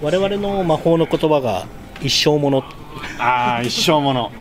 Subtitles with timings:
[0.00, 1.66] 我々の魔法の言葉が
[2.00, 2.64] 一生もの。
[3.18, 4.32] ああ一生もの。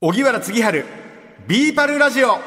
[0.00, 0.84] 荻原次春
[1.46, 2.38] ビーパルラジオ。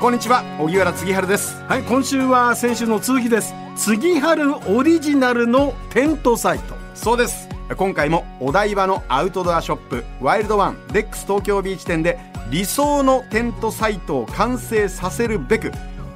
[0.00, 1.60] こんにちは荻原次春です。
[1.64, 3.54] はい今週は先週の続きです。
[3.76, 6.74] 次春オリジナルのテントサイト。
[6.94, 7.48] そうです。
[7.76, 12.18] 今回もお台場のアウトドアショップワイルドワンレックス東京ビーチ店で
[12.50, 15.70] 理想のテントサイトを完成させるべく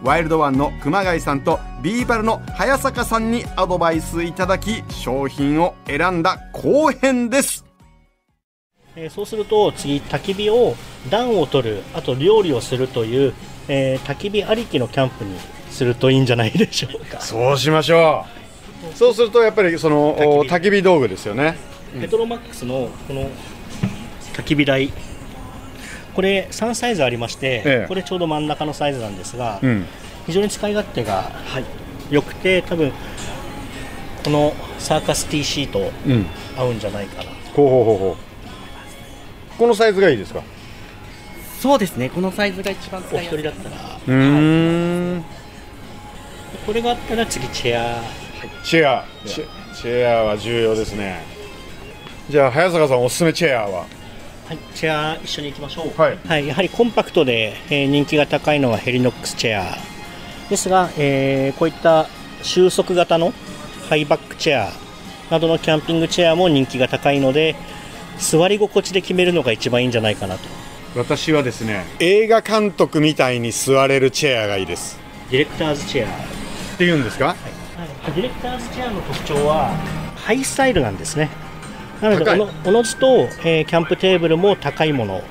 [0.05, 7.65] ワイルドワンの熊谷さんとビーバルの早坂さんにアドバイスいただき商品を選んだ後編です。
[8.97, 10.75] えーそうすると次焚き火を
[11.09, 13.35] 暖を取るあと料理をするという、
[13.69, 15.39] えー焚き火ありきのキャンプに
[15.71, 17.23] するといいんじゃないでしょうか。
[17.23, 18.27] そうしましょ
[18.93, 18.95] う。
[18.95, 21.57] そうするとやっぱりそのお焚き火道具ですよね。
[21.99, 23.31] ペトロマックスのこの
[24.35, 24.93] 焚き火台
[26.15, 27.89] これ3サイズありまして、ええ。
[27.89, 29.87] これちょうど真ん中のサイズなんですが、うん。
[30.27, 31.31] 非常に使い勝手が
[32.11, 32.93] 良くて多分
[34.25, 36.27] このサーカス T シートうん。
[36.57, 37.31] 合うんじゃないかな。
[37.55, 39.59] ほうほうほうほう。
[39.59, 40.43] このサイズがいいですか？
[41.61, 43.39] そうですね、このサイズが一番お使いやすい。
[43.39, 45.25] 一人だったらうーん。
[46.67, 48.03] これがあったら次チェア。
[48.63, 49.05] チェア。
[49.25, 51.23] チェチェアは重要ですね。
[52.31, 53.87] じゃあ早坂さんおすすめチェアは？
[54.47, 55.99] はい、チェア一緒に行きましょう。
[55.99, 56.47] はい。
[56.47, 59.77] やはりコンパクトで、えー人気が高いのはヘリノックスチェア。
[60.51, 62.07] ですが、えーこういった
[62.43, 63.33] 収束型の
[63.89, 64.73] ハイバックチェア
[65.31, 67.57] などのキャンピングチェアも人気が高いので
[68.19, 70.41] 座り心地で決めるのが一番いいんじゃないかなと。
[70.95, 74.99] 私はですね映画監督みたいに座れるチェアがいいです。
[75.31, 77.29] ディレクターズチェア、って言うんですか？
[77.29, 77.37] はい。
[78.15, 79.71] ディレクターズチェアの特徴は
[80.17, 81.31] ハイスタイルなんですね
[82.05, 85.23] なのでおのおのずと、えーキャンプテーブルも高いもの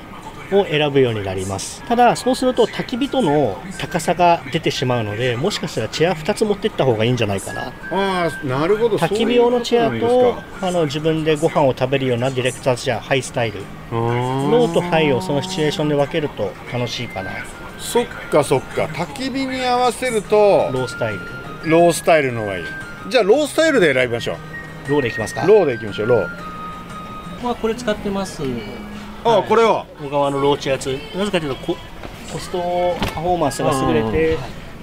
[0.52, 1.84] を選ぶようになります。
[1.84, 7.68] ただそうすると焚き火との高さが出てしまうのでもしかしたらチェア2つ持ってった方がいいんじゃないかな。
[7.68, 8.96] ああなるほど。
[8.96, 13.60] 焚き火用のチェアとあの自分でご飯を食べるようなディレクターズチェアハイスタイル。
[13.92, 17.30] なんロですかーとハイをそのシチュエーションで分けると楽しいかな。
[17.78, 18.86] そっかそっか。
[18.86, 20.36] 焚き火に合わせると
[20.72, 21.20] ロースタイル。
[21.70, 22.64] ロースタイルの方がいい。
[23.08, 24.36] じゃあロースタイルで選びましょ
[24.88, 25.44] ローでいきますか。
[25.44, 26.53] うローでいきましょうロー
[27.44, 28.42] まあこれ使ってます。
[29.22, 31.76] ああこれは小川のローチェア2なぜかというとコ
[32.32, 32.58] コスト
[33.14, 34.38] パフォーマンスが優れて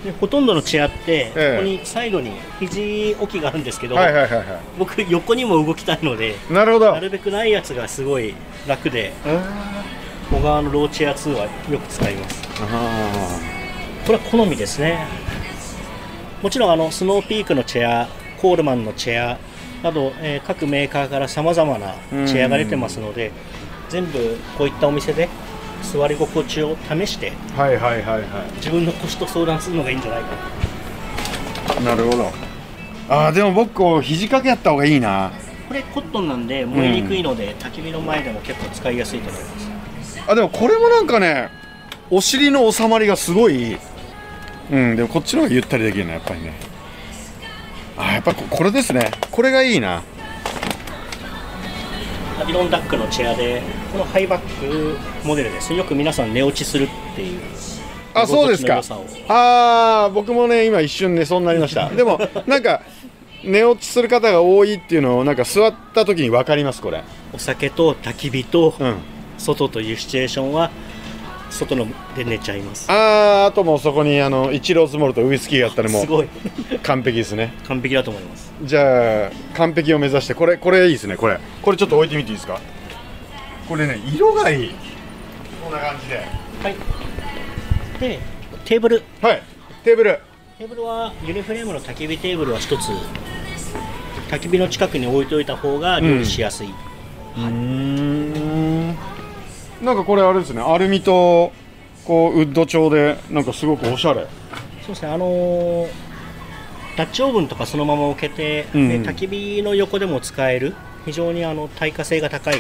[0.06, 1.52] でほとんどのチェアって、ええ。
[1.58, 6.92] ここにサイドに肘置きがあるんですけど、はいはいはいは僕横にも動きたいのでいなるほど。
[6.92, 8.36] なるべくないやつがすごい
[8.68, 9.12] 楽で
[10.32, 12.42] 小川のローチェア2はよく使います。
[12.62, 13.42] あ。
[14.06, 15.06] これは好みですね。
[16.42, 18.08] もちろんあのスノーピークのチェア
[18.40, 19.38] コールマンのチェア
[19.84, 21.94] など、えー各メーカーからさまざまな
[22.28, 23.32] チェアが出てますので
[23.90, 25.28] 全部こういったお店で
[25.82, 30.28] 座り心地を試してあはいはいはいは自分の腰と相談するのがいいんじゃないか
[31.82, 32.32] いなるほど。
[33.10, 35.32] ああでも僕こう肘掛けやった方がいいな。
[35.68, 39.50] これコットンなんで燃えにくいので、焚き火の前でも結構使いやすいと思いま
[40.04, 40.22] す。
[40.28, 41.50] あでもこれもなんかね
[42.10, 43.78] お尻の収まりがすごい
[44.72, 46.54] うんでもこっちの方がゆったりできるなやっぱりね
[48.02, 49.12] あやっぱここれですね。
[49.30, 50.02] これがいいな。
[52.42, 55.74] アビロンダックのチェアでこのハイバックモデルです。
[55.74, 57.40] よく皆さん寝落ちするっていう。
[58.16, 58.82] あそうですか。
[59.28, 61.90] ああ僕もね今一瞬寝そうになりました。
[61.94, 62.82] でもなんか
[63.44, 67.04] 寝落ちする方が多いっていうのをなんか座った時に分かりますこれ。
[67.34, 68.96] お酒と焚き火とうん。
[69.38, 70.70] 外というシチュエーションは
[71.52, 71.86] 外の
[72.16, 72.90] で寝ちゃいます。
[72.90, 76.26] あーあともうそこにあのイチロースモールとウイスキーがあったらもすごい。
[76.26, 76.30] う
[76.82, 77.54] 完璧ですね。
[77.68, 78.52] 完璧だと思います。
[78.64, 80.88] じゃあ完璧を目指してこれこれ。
[80.88, 82.60] いいですねこれこれちょっと置いてみていいですか？
[83.70, 84.72] これね色がいい。
[85.64, 86.16] こんな感じで。
[86.18, 86.76] はい。
[88.00, 88.20] で
[88.66, 89.04] テーブル。
[89.22, 89.44] はい。
[89.84, 90.20] テーブル。
[90.58, 92.90] テーブルはユニフレームの焚き火テーブルは一つ。
[94.30, 96.70] 焚き火の近くに置いといた方が料理しやすい、
[97.38, 98.96] うん
[99.82, 101.52] なんかこれあれですねアルミと
[102.06, 104.28] こうウッド調でなんかすごくおしゃれ。
[104.82, 105.88] そうですねあのー
[106.98, 108.90] ダッチオーブンとかそのまま置けて、うん。
[108.90, 112.56] で焚き火の横でも使える非常にあの耐火性が高い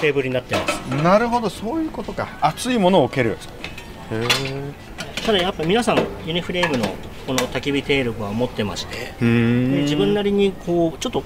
[0.00, 0.78] テーブルになってます。
[1.02, 2.28] なるほどそういうことか。
[2.40, 3.38] 熱いものを置ける。
[5.24, 6.86] ただやっぱ皆さんユニフレームの
[7.26, 11.22] この焚き火テーブルは持ってまして自分なりにこうちょっと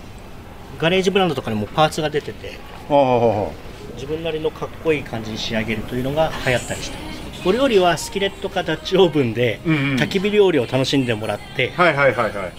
[0.79, 2.59] ガレージブランドとかにもパーツが出てて
[2.91, 3.49] ああ
[3.97, 7.49] 自分なりのかっこいい感じに仕上げるというのが流行ったりしてます。
[7.49, 9.97] お料理はスキレットかダッチオーブンでうんうん。
[9.97, 12.53] 焚き火料理を楽しんでもらって、はいはいはいは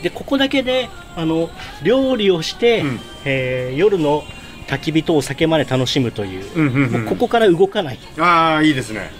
[0.00, 0.02] い。
[0.02, 1.50] でここだけであの
[1.82, 3.00] 料理をして、うん。
[3.24, 4.22] えー夜の
[4.68, 7.06] 焚き火とお酒まで楽しむという,、うんうんうん。
[7.06, 7.98] ここから動かない。
[8.18, 9.10] ああいいですね。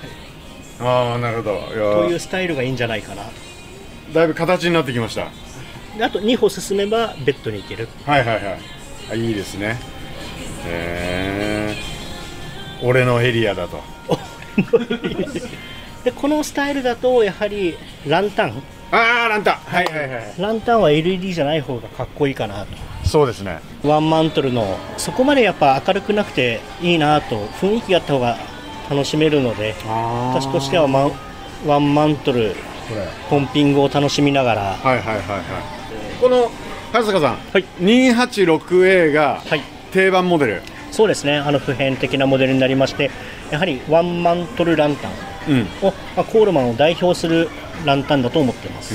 [0.80, 1.58] ああなるほど。
[2.04, 3.22] というスタイルがいいんじゃないかな。
[4.12, 5.28] だいぶ形になってきました。
[5.96, 7.88] であと2歩進めばベッドに行ける。
[8.06, 8.58] はいはいはい。
[9.10, 9.76] あいいですね
[10.66, 11.76] へえ
[12.82, 13.80] 俺のエリアだと。
[16.04, 17.76] でこのスタイルだとやはり
[18.06, 18.62] ランタン。
[18.90, 19.54] ああランタン。
[19.66, 20.34] はいはいはい。
[20.38, 22.66] ランタンは LED じゃない方がかっこいいかな
[23.04, 23.60] そうですね。
[23.82, 28.36] とワンマントルのそこまでやっぱ明るくなくていいなと雰囲気があった方が
[28.88, 29.74] 楽しめるので
[30.32, 31.12] 私としてはマン
[31.66, 32.54] ワンマントル
[33.28, 34.62] ポンピングを楽しみながら。
[34.62, 35.22] はいはいはいはい。
[36.20, 36.50] この
[36.92, 37.64] 春坂さん、はい。
[37.80, 39.62] 286A がはい
[39.92, 41.38] 定番モデル、そうですね。
[41.38, 43.10] あの普遍的なモデルになりまして
[43.50, 45.12] やはりワンマントルランタン。
[45.48, 45.66] うん。
[45.82, 47.48] を、まあ、コールマンを代表する
[47.84, 48.92] ランタンだと思ってます、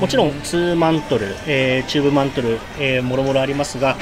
[0.00, 3.96] もちろん2マントル、えーチューブマントル、えーもろもろありますが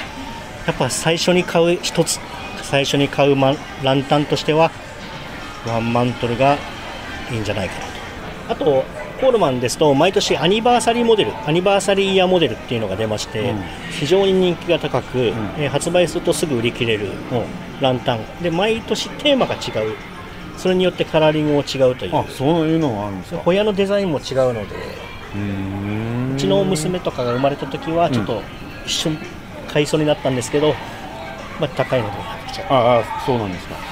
[0.66, 2.20] やっぱ最初に買う一つ
[2.62, 3.36] 最初に買う
[3.82, 4.70] ランタンとしては
[5.66, 6.58] ワンマントルが
[7.32, 7.74] いいんじゃないか
[8.48, 8.82] なと。
[8.82, 8.84] あと
[9.22, 13.54] コールマンですと毎年アニバーサリーモデルアニバーサリーイヤーモデルっていうのが出まして、
[13.92, 17.06] 非常に人気が高く、えー発売するとすぐ売り切れる
[17.80, 18.42] ランタン。
[18.42, 19.94] で毎年テーマが違う。
[20.58, 22.16] それによってカラーリングも違うという。
[22.16, 23.38] あそういうのがあるんですか？
[23.38, 24.74] ホヤのデザインも違うので。
[25.36, 26.32] うん。
[26.34, 28.42] うちの娘とかが生まれた時はちょっと
[28.84, 29.16] 一瞬
[29.72, 30.74] 買いそうになったんですけど、
[31.60, 33.76] まあ、高いのでやってきちゃうああそうなんですか。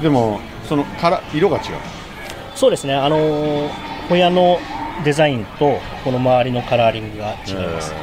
[0.00, 0.38] でも
[0.68, 1.62] そのから色が違う
[2.54, 2.94] そうですね。
[2.94, 3.68] あのー
[4.08, 4.58] ホヤの
[5.04, 7.94] デザインとこの周りのカラーリングが違います。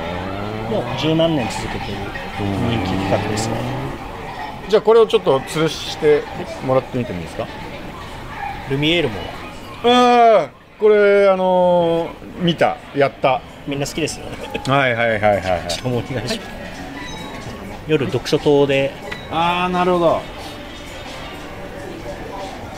[0.72, 2.02] もう十何年続けている
[2.40, 3.56] 人気企画ですね。
[4.70, 6.24] じゃあこれをちょっと吊るして
[6.66, 7.46] もらってみてもいいですか？
[8.70, 9.16] ルミエールも。
[9.84, 10.50] ああ
[10.80, 13.42] これあのー見たやった。
[13.68, 14.38] みんな好きですよね。
[14.66, 15.88] はいはいはいはいはい。
[15.88, 16.50] もうお願いします。
[17.88, 18.92] 夜読書灯で
[19.30, 20.22] ああなるほど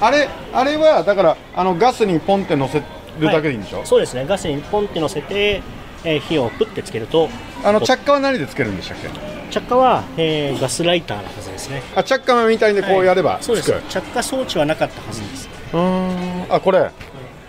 [0.01, 2.85] あれあれはだからあのガスにポンって乗せる
[3.19, 4.25] だけでいいんでしょ、そうですね。
[4.25, 5.61] ガスにポンって乗せて、
[6.05, 7.27] えー火をプッてつけると
[7.63, 9.09] あの着火は何でつけるんでしたっけ？
[9.51, 11.83] 着火は、えーガスライターのはずですね。
[11.95, 13.73] あ着火みたいにこうやればはいそうです。
[13.89, 16.45] 着火装置はなかったはずです、うーん。
[16.53, 16.79] あこれ。
[16.79, 16.91] はい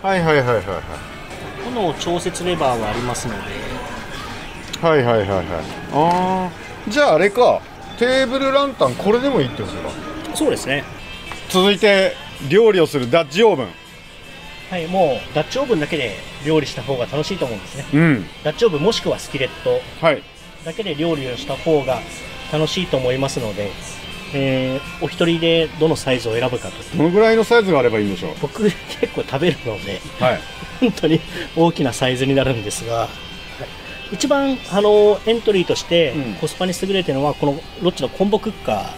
[0.03, 0.55] はいはいはいはい
[1.73, 3.41] 炎調節レバーはありますので。
[4.81, 5.37] はいはいはいはい。
[5.93, 6.49] ああ
[6.89, 7.61] じゃああれか。
[7.99, 9.89] テーブルランタンこれでもいいってことか。
[10.35, 10.83] そうですね。
[11.49, 12.15] 続いて
[12.49, 13.67] 料理をするダッチオーブン。
[14.69, 16.15] はいもうダッチオーブンだけで
[16.45, 17.85] 料理した方が楽しいと思うんですね。
[17.93, 18.25] うん。
[18.43, 19.81] ダッチオーブンもしくはスキレット。
[20.05, 20.23] はい。
[20.63, 21.99] だけで料理をした方が
[22.53, 23.69] 楽しいと思いますので、
[24.33, 26.97] えーお一人でどのサイズを選ぶかと。
[26.97, 28.35] どのぐらいのサイズがあればいいんでしょう？
[28.41, 28.79] 僕結
[29.13, 30.39] 構食べるのではい。
[30.79, 31.19] 本当に
[31.57, 33.07] 大きなサイズになるんですが
[34.11, 36.33] 一番あのエントリーとしてうん。
[36.35, 38.89] コスパに優れてるのはこのロッチのコンボクッカ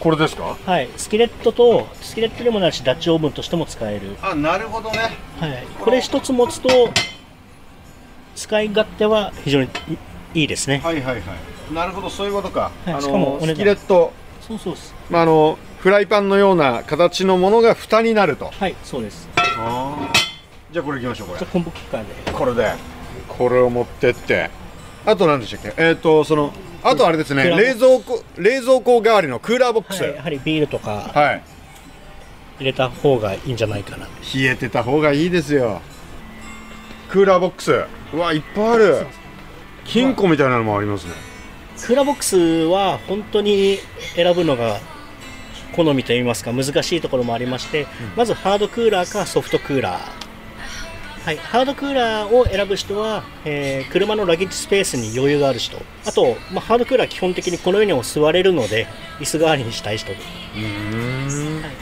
[0.00, 0.44] これですか？
[0.44, 4.98] ー、はい、スキレットとスキレットでもなるしダッチオーブンとしても使える、あなるほどね。
[5.38, 6.68] はい、これ一つ持つと
[8.34, 9.68] 使い勝手は非常に
[10.32, 11.74] いいですね、はいはいはい。
[11.74, 12.94] なるほどそういうことか、はい。
[12.94, 14.94] あしかもスキレット、そうそうです。
[15.10, 18.46] まあ、あのフライパンのような形のものが蓋になると。
[18.46, 19.28] はいそうです。
[20.72, 22.08] じゃあこれいきましょうこじゃあコンボクッカーで。
[22.26, 22.72] れこれで。
[23.28, 24.50] これを持ってって。
[25.04, 25.82] あと何でしたっけ？
[25.82, 26.52] えっ、とその
[26.82, 30.02] あとあれですね冷蔵庫冷蔵庫代わりのクーラーボックス。
[30.02, 31.42] はい、やはりビールとかはい。
[32.58, 34.06] 入れた方がいいんじゃないかな。
[34.34, 35.80] 冷えてた方がいいですよ。
[37.10, 37.84] クーラーボックス。
[38.12, 39.06] うわいっぱいある。
[39.84, 41.12] 金庫みたいなのもありますね。
[41.80, 43.78] クーラーボックスは本当に
[44.14, 44.78] 選ぶのが
[45.74, 50.19] 好みといいますか難しいところもありまして、まずハードクーラーかソフトクーラー、
[51.24, 55.76] はい、ハードクーラーを選ぶ人は、えー車のラゲッジスペースに余裕がある人。
[56.06, 58.86] あと、まあ、ハードクーラー基本的にこのようにも座れるので
[59.20, 60.12] 椅子代わりにしたい人。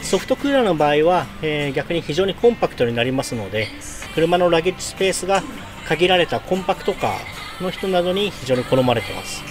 [0.01, 3.67] ソフトクーラーの場合は、えー逆に非常にコンパクトになりますので
[4.13, 5.41] 車のラゲッジスペースが
[5.87, 9.41] 限られたコンパクトカーの人などに非常に好まれてます。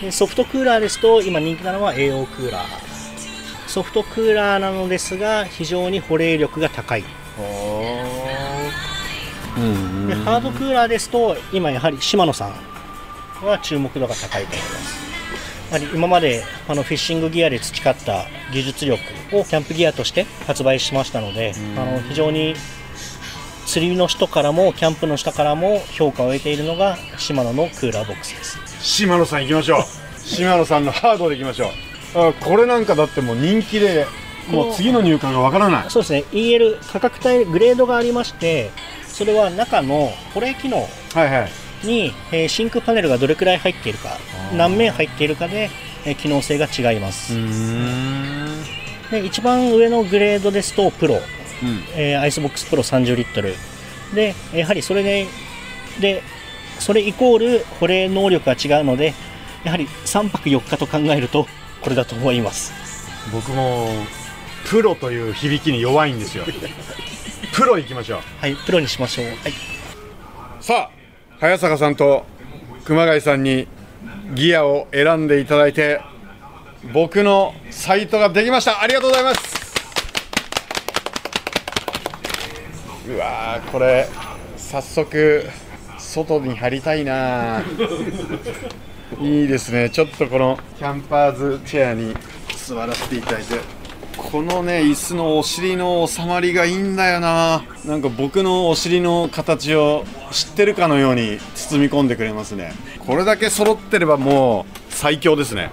[0.00, 2.64] でソフトクーラーですと今人気なのは AO クーラー。
[3.66, 7.04] ソフトクーラーなのですが非常に保冷力が高い
[10.08, 12.52] でハードクーラーですと今やはり島野さん
[13.46, 15.06] は注目度が高いと思います。
[15.68, 22.54] やはり今まであのフィッシングギアで培った技術力をキャンプギアとして発売しましたのであの非常に
[23.66, 28.58] 釣りの人からもキャンプの人からも評価を得ているのが島野のクーラーボックスです。
[28.80, 29.80] 島野さん行きましょう。
[30.20, 31.70] 島野さんのハードで行きましょ
[32.14, 32.28] う。
[32.28, 34.06] あこれなんかだってもう人気で
[34.48, 35.90] もう次の入荷がわからない。
[35.90, 36.24] そうですね。
[36.30, 38.70] EL 価格帯グレードがありまして
[39.16, 41.48] それは中の保冷機能はいは
[41.82, 41.86] い。
[41.86, 44.18] に、えー真空パネルがどれくらい入っているか
[44.54, 45.70] 何面入っているかで、
[46.04, 47.34] えー機能性が違います、
[49.10, 51.18] で一番上のグレードですとプロ、
[51.94, 53.54] えーアイスボックスプロ30リットル。
[54.14, 55.26] でやはりそれで
[56.00, 56.22] で
[56.78, 59.14] それイコール保冷能力が違うので
[59.64, 61.46] やはり3泊4日と考えると
[61.80, 62.72] これだと思います。
[63.32, 63.88] 僕も
[64.66, 66.44] プロという響きに弱いんですよ
[67.56, 68.20] プロ行きましょう。
[68.38, 69.24] はいプロにしましょう。
[69.28, 69.36] はい。
[70.60, 70.90] さあ
[71.40, 72.26] 早坂さんと
[72.84, 73.66] 熊谷さんに
[74.34, 76.02] ギアを選んでいただいて
[76.92, 78.82] 僕のサイトができました。
[78.82, 79.74] ありがとうございます。
[83.08, 84.06] うわーこれ
[84.58, 85.48] 早速
[85.96, 87.62] 外に貼りたいな。
[89.18, 89.88] いいですね。
[89.88, 92.14] ちょっとこのキャンパーズチェアに
[92.54, 93.75] 座らせていただいて
[94.16, 97.64] このね椅子のお尻の収まりがいいんだよな。
[97.84, 102.72] なんか僕のお尻の形を知ってるかのように包み込んでくれますね。
[102.98, 105.70] これだけ揃ってればもう最強ですね。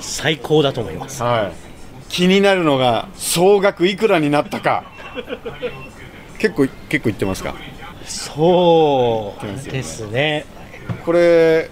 [0.00, 1.22] 最高だと思います。
[1.22, 1.52] はい。
[2.08, 4.84] 気になるのが総額いくらになったか。
[6.38, 7.54] 結構結構いってますか？
[8.06, 10.46] そうですね。
[11.04, 11.70] これ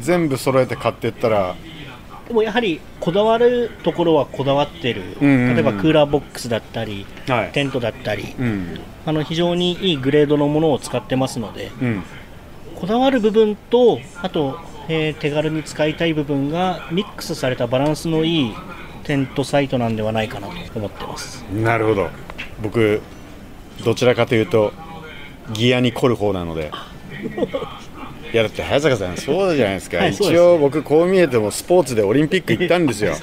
[0.00, 1.54] 全部揃えて買ってったら
[2.28, 5.54] でもやはりこだわるところはこだわってる、うんうんうん。
[5.54, 7.52] 例えばクーラーボックスだったり、はい。
[7.52, 8.80] テントだったり、うん。
[9.04, 12.02] あの非常にいいグレードのものを使ってますので、うん。
[12.76, 18.54] こだわる部分と、あと、えー手軽に使いたい部分がミックスされたバランスのいい
[19.04, 21.42] テントサイトなんではないかなと思ってます。
[21.52, 22.08] なるほど。
[22.62, 23.00] 僕
[23.84, 24.72] どちらかというと
[25.52, 26.70] ギアに凝る方なので
[28.32, 33.14] いやだって早坂さんそうじゃないですか、はい一応僕こう見えてもスポーツでオリンピック行ったんですよ。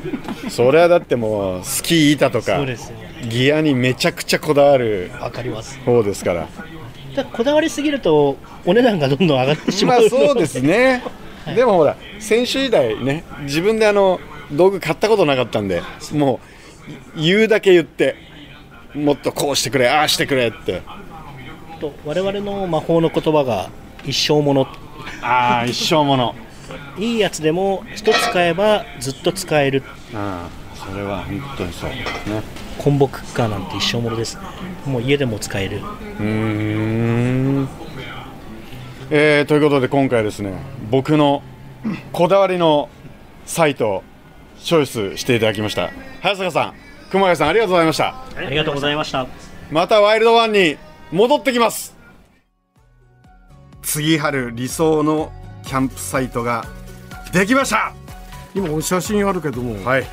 [0.50, 2.96] それはだってもうスキー板とかそうですよ
[3.28, 5.78] ギアにめちゃくちゃこだわるわかります。
[5.84, 6.48] 方ですから。
[7.14, 10.02] ただこだわりすぎると、お値段がどんどん上がってしまう。
[10.02, 11.02] のまあそうですね、
[11.56, 14.20] でもほら選手時代ね自分であの
[14.52, 15.82] 道具買ったことなかったんで
[16.12, 16.40] も
[17.16, 18.16] う言うだけ言って
[18.94, 20.82] もっとこうしてくれああしてくれって。
[21.80, 23.70] と我々の魔法の言葉が
[24.04, 24.66] 一生もの
[25.22, 26.34] ああ一生もの
[26.98, 29.82] いいやつでも一つ使えばずっと使える。
[30.14, 31.90] ああそれは本当にそう。
[31.90, 31.96] ね。
[32.78, 34.36] コンボクッカーなんて一生ものです。
[34.36, 34.42] ね
[34.86, 35.78] もう家でも使える。
[35.78, 37.68] うーん。
[39.10, 40.52] えー、ということで今回ですね
[40.90, 41.42] 僕の
[42.12, 42.90] こだわりの
[43.46, 44.02] サイトを
[44.60, 45.90] チョイスしていただきました。
[46.20, 46.74] 早坂さん
[47.10, 48.14] 熊谷さんありがとうございました。
[48.36, 49.26] ありがとうございました。
[49.70, 50.76] またワイルドワンに
[51.10, 51.97] 戻ってきます
[53.88, 55.32] 次春理想の
[55.64, 56.66] キャンプサイトが
[57.32, 57.94] できました。
[58.54, 60.06] 今お写真あるけども、はい。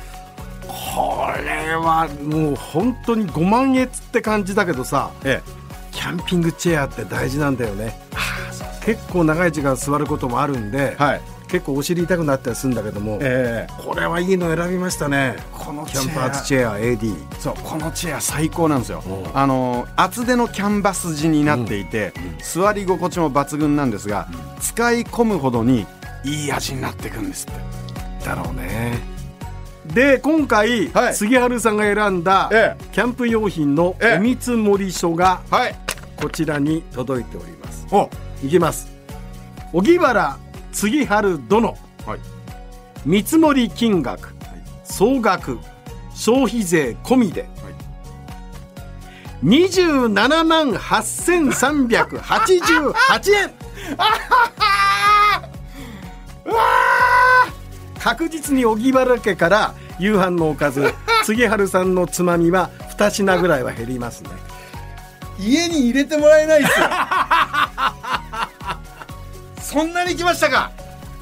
[0.66, 5.42] これはもう本当に5万円って感じだけどさえ
[5.92, 8.00] キャンピングチェアって大事なんだよね。
[8.82, 13.82] 結構長い時間座ることもあるんで、えはい結構お尻痛くなったりするんだけども、ええ。
[13.82, 15.36] これはいいの選びましたね。
[15.52, 19.02] このキャンパーズチェア AD そうこのチェア最高なんですよ。
[19.32, 22.12] あの厚手のキャンバス地になっていて、
[22.42, 24.28] 座り心地も抜群なんですが、
[24.60, 25.86] 使い込むほどに
[26.24, 27.52] いい味になっていくんですっ
[28.20, 28.26] て。
[28.26, 28.98] だろうね。
[29.86, 31.14] で今回、はい。
[31.14, 34.16] 杉春さんが選んだ、えキャンプ用品のええ。
[34.16, 35.76] お見積もり書がはい。
[36.16, 37.86] こちらに届いております。
[37.92, 38.10] お。
[38.44, 38.88] いきます。
[39.72, 40.38] 荻原
[40.76, 42.18] 杉春殿、はい。
[43.06, 44.34] 見積もり金額、
[44.84, 45.58] 総額
[46.14, 47.48] 消費税込みで、
[49.42, 53.54] 27万8388円。
[57.98, 60.92] 確実に荻原家から夕飯のおかず
[61.24, 62.68] 杉春さんのつまみは
[62.98, 64.30] 2品ぐらいは減りますね。
[65.40, 66.86] 家に入れてもらえないですよ
[69.66, 70.70] そんなに来ましたか。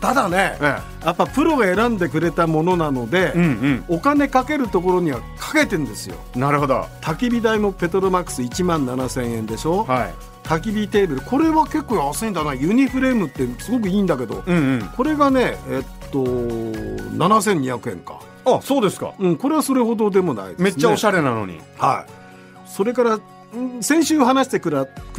[0.03, 0.65] ただね、え
[1.03, 6.17] やっぱプロが選んでくれたものなので、うんお金かけるところにはかけてんですよ。
[6.35, 6.83] うんなるほど。
[7.01, 10.15] 焚き火台もペトロマックス1万7000円でしょ、はい。
[10.43, 12.53] 焚き火テーブルこれは結構安いんだな。
[12.53, 14.89] ユニフレームってすごくいいんだけど、うんうん。
[14.95, 18.21] これがねえっと7200円か。
[18.45, 19.15] あそうですか。
[19.19, 21.61] うんこれはそれほどでもないです、ね、めっちゃおしゃれれなのに。
[21.79, 22.69] はい。
[22.69, 23.19] それから
[23.55, 24.71] うん先週話してく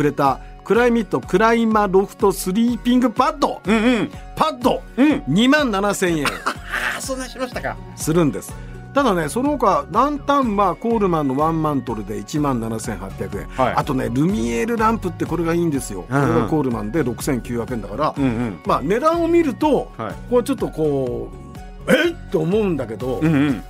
[0.03, 3.61] れた Klymit Klymaloft スリーピングパッド。
[3.65, 4.11] うんうん。
[4.35, 4.81] パッド。
[4.97, 5.23] うん。
[5.29, 6.25] 2万7000円。
[6.97, 7.77] あそんなしましたか。
[7.95, 8.51] するんです。
[8.95, 13.73] ただねその他ランタンはコールマンのワンマントルで1万7800円、はい。
[13.75, 16.27] あとねルミエールランプってこれがいいんですよ、うんうん。
[16.27, 18.59] これがコールマンで6900円だから、うんうん。
[18.65, 20.13] まあ値段を見ると、はい。
[20.29, 21.54] これちょっとこう
[21.87, 22.15] えっ？
[22.31, 23.21] と思うんだけど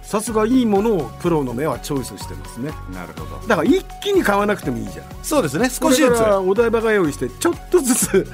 [0.01, 2.71] さすがいいものをプロの目はチョイスしてますね。
[2.93, 3.47] なるほど。
[3.47, 5.05] だから一気に買わなくてもいいじゃん。
[5.21, 5.69] そうですね。
[5.69, 6.21] 少しずつ。
[6.21, 8.27] お台場が用意してちょっとずつ。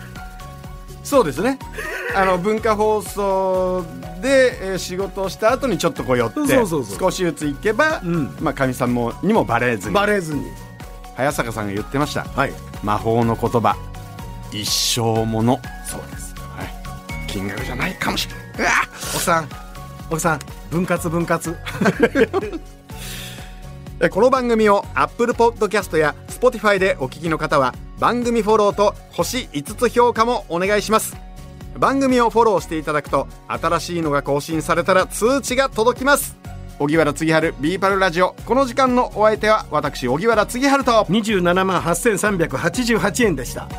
[1.03, 1.57] そうですね。
[2.15, 3.83] あの文化放送
[4.21, 6.39] で、えー仕事をした後にちょっとこう寄って
[7.00, 8.35] 少しずつ行けばうん。
[8.39, 9.95] まあかみさんもにもバレずに。
[9.95, 10.45] バレずに。
[11.15, 12.23] 早坂さんが言ってました。
[12.23, 12.53] はい。
[12.83, 13.75] 魔法の言葉。
[14.53, 15.59] 一生もの。
[15.85, 18.43] そうです、はい、金額じゃないかもしれない。
[18.59, 18.69] うわ
[19.13, 19.50] 奥さん
[20.12, 20.39] 奥さん
[20.70, 21.56] 分割分割。
[24.12, 31.15] この番組を Apple Podcast や Spotify でお聞きの方は番組フォローと星5つ評価もお願いします。
[31.77, 36.36] 番組をフォローしていただくと新しいのが更新されたら通知が届きます。
[36.80, 38.36] 荻原次春ビーパルラジオ。
[38.46, 41.06] この時間のお相手は私荻原次春と。
[41.06, 43.70] 27万8388円でした。